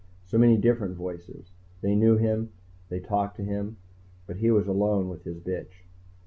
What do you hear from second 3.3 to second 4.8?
to him. But he was